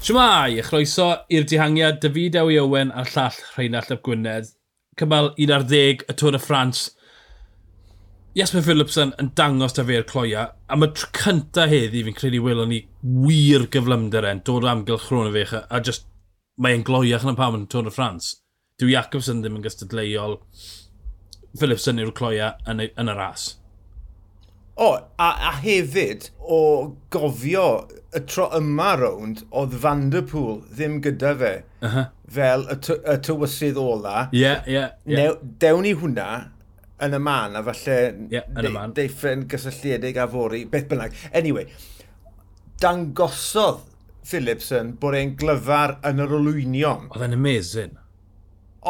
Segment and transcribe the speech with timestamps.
[0.00, 4.46] Siwmai, a chroeso i'r dihangiad David Ewi Owen a'r llall Rheinald Ap Gwynedd.
[4.96, 6.86] Cymal 11 y Tôr y Ffrans.
[8.32, 12.72] Jesper Philipson yn dangos da fe'r cloia, a mae tr cynta heddi fi'n credu welon
[12.72, 12.80] ni
[13.26, 16.08] wir gyflymder e'n dod o amgylch chrôn fech a just
[16.56, 18.38] mae'n gloiach yn y pam yn Tôr y Ffrans.
[18.80, 20.40] Dwi Jacobson ddim yn gystadleuol.
[21.60, 23.50] Philipson yw'r cloia yn, yn y ras.
[24.76, 26.60] O, a, a hefyd, o
[27.12, 27.66] gofio
[28.16, 31.52] y tro yma rownd, oedd Vanderpool ddim gyda fe.
[31.82, 32.06] Uh -huh.
[32.30, 34.28] Fel y, y tywysydd ola.
[34.32, 34.72] Ie, yeah, ie.
[34.72, 35.36] Yeah, yeah.
[35.60, 36.30] Dewn ni hwnna,
[37.04, 37.96] yn y man, a falle
[38.32, 41.16] yeah, de, deiffen gysylltiedig a fori, beth bynnag.
[41.32, 41.66] Anyway,
[42.80, 43.86] dangosodd
[44.30, 47.08] Philipson bod e'n glyfar yn yr olwynion.
[47.14, 47.96] Oedd e'n amazing.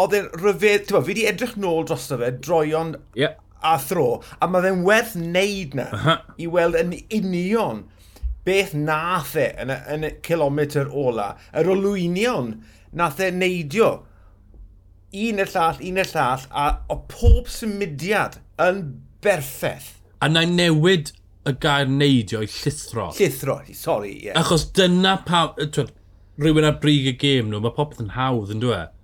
[0.00, 4.20] Oedd e'n rhyfedd, ti'n fi wedi edrych nôl drosto fe, droion yeah a thro.
[4.40, 6.18] A mae fe'n werth wneud na uh -huh.
[6.38, 7.84] i weld yn union
[8.46, 11.34] beth nath e yn y, yn y kilometr ola.
[11.56, 12.54] Yr olwynion
[12.96, 13.92] nath e neidio
[15.12, 18.84] un y llall, un y llall, a o pob symudiad yn
[19.24, 19.96] berffeth.
[20.22, 21.12] A na newid
[21.48, 23.10] y gair neidio i llithro.
[23.16, 24.28] Llithro, sori, ie.
[24.28, 24.40] Yeah.
[24.40, 25.48] Achos dyna pa...
[25.58, 25.92] Twyd,
[26.40, 28.94] rhywun ar brig y gêm nhw, mae popeth yn hawdd yn dweud.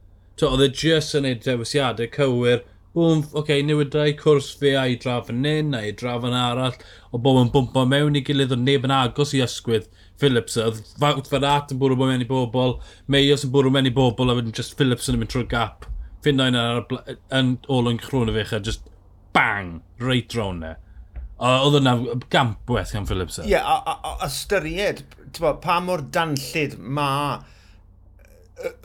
[0.47, 2.63] Oedd e just yn neud dewisiadau cywir,
[2.97, 6.77] oce, okay, newidau cwrs fe a i draf yn un, a i draf yn arall,
[7.12, 9.91] o bob yn bwmpo mewn i gilydd o neb yn agos i ysgwydd.
[10.20, 12.78] Phillips oedd fawt fel at yn bwrw mewn i bobl,
[13.12, 15.84] Meios yn bwrw mewn i bobl, a wedyn just Phillips yn mynd trwy'r gap.
[16.24, 18.89] Ffindain yn ôl yn chrwn y fech a just
[19.36, 20.72] bang, reit drawn e.
[21.36, 21.98] Oedd yna
[22.33, 23.36] gampweth gan Phillips.
[23.39, 23.44] E?
[23.44, 25.05] Ie, yeah, a, a, a ystyried,
[25.36, 27.42] pa mor danllid mae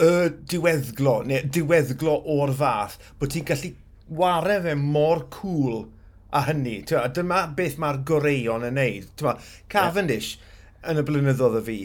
[0.03, 3.71] y diweddglo, neu diweddglo o'r fath, bod ti'n gallu
[4.11, 5.87] wario fe mor cool
[6.33, 6.81] a hynny.
[6.87, 9.09] Tewa, dyma beth mae'r goreion yn neud.
[9.19, 9.35] Tewa,
[9.71, 10.91] Cavendish yeah.
[10.91, 11.77] yn y blynyddoedd o fi,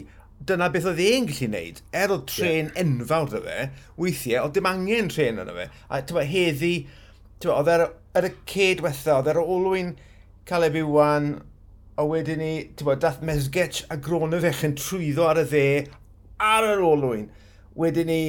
[0.47, 1.81] dyna beth oedd e'n gallu neud.
[1.95, 2.81] Er oedd tren yeah.
[2.83, 5.69] enfawr dy fe, weithiau, oedd dim angen tren yna fe.
[5.89, 6.73] A tewa, heddi,
[7.43, 7.87] tewa, oedd er,
[8.17, 9.95] er y cedwetha, oedd er olwyn
[10.47, 11.33] cael ei bywan,
[11.97, 15.65] a wedyn ni, tewa, dath Mesgetch a Gronefech yn trwyddo ar y dde,
[16.43, 17.27] ar yr olwyn.
[17.77, 18.21] Wedyn ni,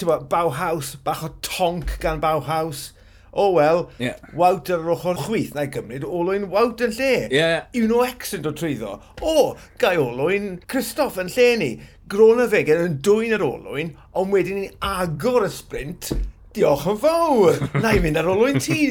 [0.00, 2.90] tewa, Bauhaus, bach o tonc gan Bauhaus
[3.32, 4.18] o oh, wel, yeah.
[4.36, 7.12] wawt ar yr ochr chwyth, na'i gymryd Olwyn wawt yn lle.
[7.32, 7.62] Yeah.
[7.80, 8.98] Uno X yn dod trwyddo.
[9.24, 11.70] O, oh, gai Olwyn Christoph yn lle ni.
[12.12, 16.10] Gron y fegen yn dwy'n yr Olwyn, ond wedyn ni agor y sprint,
[16.52, 18.82] diolch yn fawr, na'i mynd ar Olwyn ti.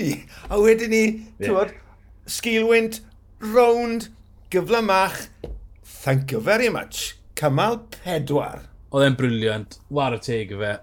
[0.50, 1.04] A wedyn ni,
[1.38, 1.70] yeah.
[1.70, 3.04] ti'n sgilwynt,
[3.46, 4.08] rownd,
[4.50, 5.28] gyflymach,
[5.86, 7.12] thank you very much.
[7.38, 8.66] Cymal pedwar.
[8.90, 9.78] Oedd e'n briliant.
[9.94, 10.74] War y teg i fe.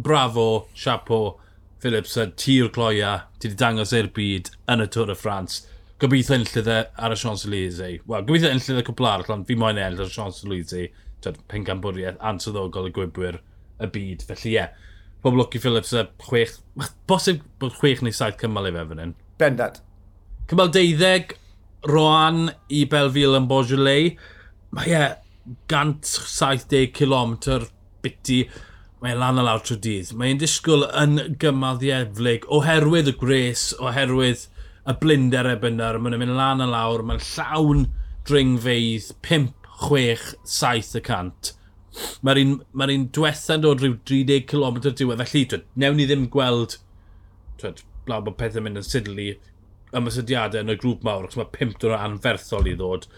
[0.00, 1.36] Bravo, chapeau
[1.82, 5.60] Phillips a tir cloia, ti wedi dangos i'r byd yn y Tôr y Ffrans.
[6.02, 8.00] Gobeithio enllydd e ar y Sions Elysee.
[8.06, 10.90] Wel, gobeithio enllydd y cwpl arall, ond fi moyn e enll ar y Sions Elysee.
[11.50, 13.40] Pengambwriaeth ansoddogol y gwybwyr
[13.82, 14.24] y byd.
[14.26, 14.88] Felly ie, yeah.
[15.22, 16.56] pob lwc i Phillips a chwech,
[17.10, 19.14] bosib bod chwech neu saith cymal i fe fan hyn.
[19.38, 19.80] Bendad.
[20.50, 21.34] Cymal deuddeg,
[21.86, 24.18] Roan i Belfil yn Beaujolais.
[24.74, 25.18] Mae ie, yeah,
[25.70, 27.36] 170 km
[28.02, 28.42] biti
[29.02, 30.14] mae'n lan a lawr trwy dydd.
[30.18, 34.46] Mae'n disgwyl yn gymal ddieflig, oherwydd y gres, oherwydd
[34.88, 36.00] y blinder e bynnar.
[36.02, 37.86] Mae'n mynd lan a lawr, mae'n llawn
[38.28, 39.52] dringfeidd 5,
[39.84, 41.52] 6, 7 y cant.
[42.26, 46.26] Mae'r un, ma un diwetha'n dod rhyw 30 km diwedd, felly twyd, newn ni ddim
[46.32, 46.76] gweld
[47.58, 49.30] twyd, blaw bod pethau mynd yn sidlu
[49.98, 53.08] ymysydiadau yn y grŵp mawr, achos mae 5 dod anferthol i ddod.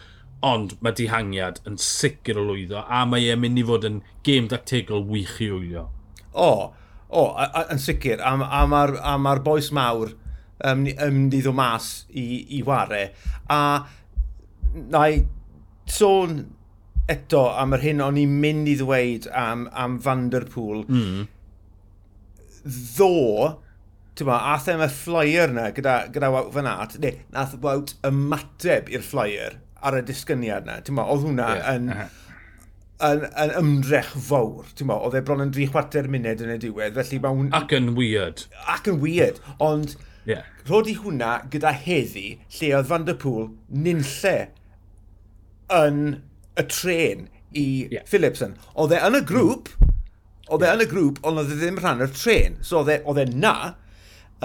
[0.47, 4.49] Ond mae dihangiad yn sicr o lwyddo a mae e'n mynd i fod yn gêm
[4.49, 5.89] dactegol wych i wylio.
[6.33, 6.51] O,
[7.09, 7.25] o,
[7.67, 8.23] yn sicr.
[8.25, 10.15] A, a mae'r ma boes mawr
[10.65, 12.25] um, um i ddod mas i,
[12.57, 13.11] i ware.
[13.53, 13.61] A
[14.95, 15.21] na i
[15.91, 16.41] sôn
[17.11, 20.85] eto am yr hyn o'n i'n mynd i ddweud am, am Vanderpool.
[20.89, 21.27] Mm.
[22.65, 23.15] Ddo,
[24.17, 27.97] ti'n ma, ath e y flyer yna gyda, gyda Wout Van Aert, neu nath Wout
[28.07, 30.79] ymateb i'r flyer ar y disgyniad na.
[30.85, 31.73] Ti'n oedd hwnna yeah.
[31.75, 32.21] yn, uh -huh.
[33.09, 34.69] yn, yn, ymdrech fawr.
[34.77, 36.97] Ti'n oedd e bron yn 3 chwarter munud yn y diwedd.
[36.99, 37.51] Felly ma hwn...
[37.57, 38.47] Ac yn weird.
[38.71, 39.43] Ac yn weird.
[39.65, 39.97] Ond
[40.29, 40.49] yeah.
[40.69, 42.29] rodi hwnna gyda heddi
[42.59, 44.37] lle oedd Van der Pŵl nynlle
[45.81, 46.03] yn
[46.59, 48.07] y tren i yeah.
[48.09, 48.57] Philipson.
[48.75, 49.95] Oedd e yn y grŵp, mm.
[50.55, 52.59] oedd e yn y grŵp, ond oedd e ddim rhan o'r tren.
[52.67, 53.55] So oedd e, oedd e na,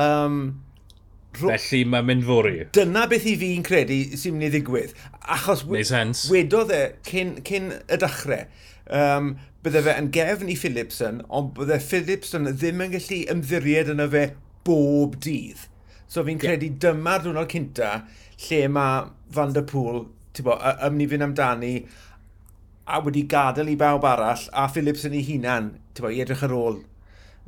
[0.02, 0.40] um,
[1.40, 2.56] Felly mae'n mynd fori.
[2.76, 4.96] Dyna beth i fi'n credu sy'n mynd i ddigwydd.
[5.36, 8.48] Achos wedodd e cyn, cyn y dechrau,
[9.02, 9.36] um,
[9.66, 14.26] bydde fe yn gefn i Philipson, ond bydde Philipson ddim yn gallu ymddiried yna fe
[14.68, 15.68] bob dydd.
[16.08, 16.82] So fi'n credu yeah.
[16.88, 17.94] dyma'r diwrnod cynta
[18.48, 20.06] lle mae Van der Pŵl
[20.86, 21.76] ymni fynd amdani
[22.86, 26.84] a wedi gadael i bawb arall a Philipson ei hunan bo, i edrych ar ôl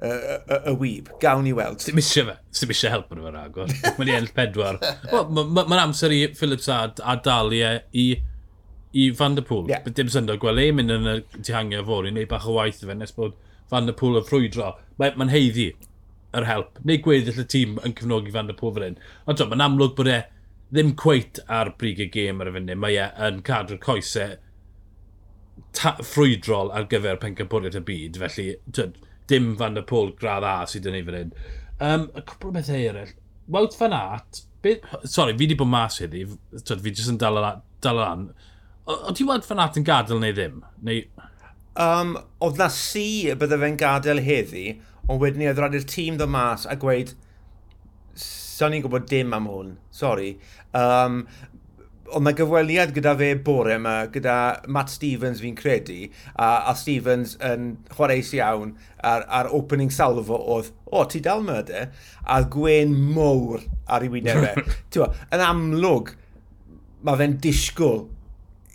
[0.02, 1.10] y, y, y wyb.
[1.22, 1.82] Gawn ni weld.
[1.86, 2.38] Dim eisiau fe.
[2.60, 3.74] Dim eisiau help yn y agor.
[3.98, 4.80] Mae'n enll pedwar.
[5.12, 8.06] Mae'n ma, ma amser i Phillips a, a Dalia e, i,
[8.94, 9.68] i Van der Pŵl.
[9.72, 9.90] Yeah.
[9.98, 13.14] Dim syndod gweld ei mynd yn y tihangio fori, neu bach o waith fe, nes
[13.18, 13.38] bod
[13.72, 14.74] Van der Pŵl yn ffrwydro.
[15.02, 15.72] Mae'n ma heiddi
[16.38, 16.82] yr help.
[16.86, 19.00] Neu gweddill y tîm yn cefnogi Van der Pŵl fan hyn.
[19.28, 20.22] Ond mae'n amlwg bod e
[20.74, 22.76] ddim cweit ar brig y gêm ar y fyny.
[22.78, 24.36] Mae e yn cadw'r coesau
[25.78, 28.20] ffrwydrol ar gyfer pencampwriaeth y byd.
[28.24, 28.48] Felly,
[29.32, 31.32] dim fan y pôl gradd A sydd yn ei fan hyn.
[31.78, 33.16] Um, y cwpl o bethau eraill.
[33.54, 36.26] Wout fan at, be, sorry, fi wedi bod mas heddi,
[36.58, 38.28] twyd, fi jyst yn dal lan.
[38.88, 40.62] O ti wout fan at yn gadael neu ddim?
[40.88, 41.06] Neu...
[41.78, 44.66] Um, oedd na si bydde fe'n gadael heddi,
[45.06, 47.14] ond wedyn ni oedd rhaid i'r tîm ddod mas a gweud,
[48.18, 50.32] sa'n ni'n gwybod dim am hwn, sori.
[50.76, 51.22] Um,
[52.16, 54.36] Ond mae gyfweliad gyda fe bore yma, gyda
[54.72, 56.06] Matt Stevens fi'n credu,
[56.36, 61.60] a, a Stevens yn chwareus iawn a'r, ar opening salvo oedd, o, ti dal yma
[61.68, 61.88] de,
[62.24, 64.66] a gwen mwr ar ei wyneb e.
[65.36, 66.14] yn amlwg,
[67.04, 68.06] mae fe'n disgwyl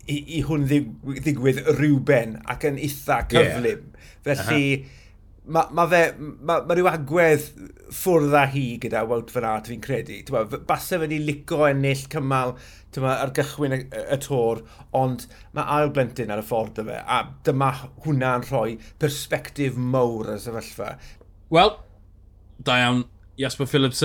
[0.05, 3.87] i, i hwn ddigwydd rhywben ac yn eitha cyflym.
[3.87, 4.19] Yeah.
[4.23, 4.99] Felly, uh -huh
[5.45, 7.47] mae ma fe, mae ma rhyw agwedd
[7.93, 10.21] ffwrdd â hi gyda Wout Van Aert fi'n credu.
[10.27, 12.55] Tywa, basa fe ni lico ennill cymal
[12.95, 14.63] tywa, ar gychwyn y, y tor,
[14.97, 17.73] ond mae ail blentyn ar y ffordd y fe, a dyma
[18.05, 20.95] hwnna'n rhoi perspektif mowr y sefyllfa.
[21.53, 21.75] Wel,
[22.63, 23.05] da iawn,
[23.41, 24.05] Jasper Phillips,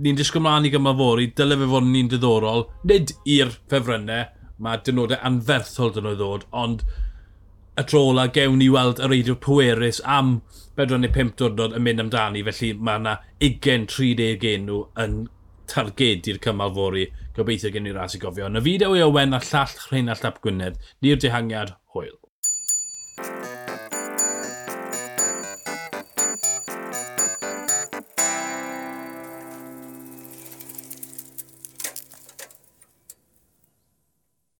[0.00, 4.30] ni'n disgwyl mlaen i gymal fori, dyle fe fod ni'n diddorol, nid i'r ffefrynnau,
[4.60, 6.86] mae dynodau anferthol dyn nhw ddod, ond
[7.80, 10.40] y trola gewn ni weld y reidio pwerus am
[10.80, 12.44] 45 diwrnod yn mynd amdani.
[12.46, 15.18] Felly mae yna 20-30 enw yn
[15.70, 17.06] targedu'r cymal fori.
[17.36, 18.50] Gobeithio gen i ras i gofio.
[18.50, 22.16] Yn y fideo i Owen a llall Rheinald Ap Gwynedd, ni'r dehangiad hwyl.